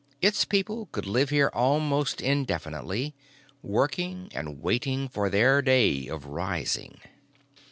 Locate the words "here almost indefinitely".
1.29-3.13